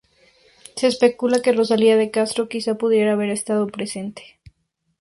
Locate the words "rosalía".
1.53-1.95